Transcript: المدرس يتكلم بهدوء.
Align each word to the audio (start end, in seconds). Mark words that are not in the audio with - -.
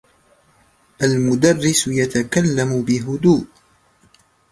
المدرس 1.03 1.87
يتكلم 1.87 2.83
بهدوء. 2.83 3.45